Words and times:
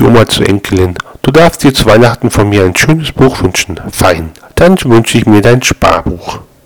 die 0.00 0.06
Oma 0.06 0.26
zur 0.26 0.48
Enkelin. 0.48 0.94
Du 1.22 1.30
darfst 1.30 1.62
dir 1.62 1.74
zu 1.74 1.86
Weihnachten 1.86 2.30
von 2.30 2.48
mir 2.48 2.64
ein 2.64 2.74
schönes 2.74 3.12
Buch 3.12 3.42
wünschen. 3.42 3.78
Fein, 3.92 4.30
dann 4.54 4.76
wünsche 4.84 5.18
ich 5.18 5.26
mir 5.26 5.42
dein 5.42 5.62
Sparbuch. 5.62 6.40